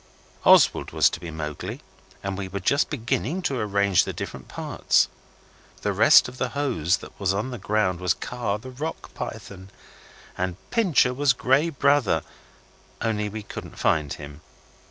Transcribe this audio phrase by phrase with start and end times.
[0.45, 1.79] Oswald was to be Mowgli,
[2.23, 5.07] and we were just beginning to arrange the different parts.
[5.83, 9.69] The rest of the hose that was on the ground was Kaa, the Rock Python,
[10.35, 12.23] and Pincher was Grey Brother,
[12.99, 14.41] only we couldn't find him.